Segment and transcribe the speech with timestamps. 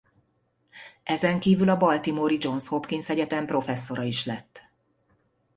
[1.03, 4.61] Ezenkívül a baltimore-i Johns Hopkins Egyetem professzora is lett.